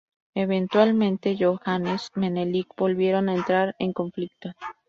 [0.33, 4.49] Eventualmente Yohannes y Menelik volvieron a entrar en conflicto.